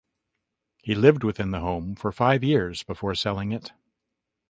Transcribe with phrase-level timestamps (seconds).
[0.81, 3.71] He lived within the home for five years before selling it.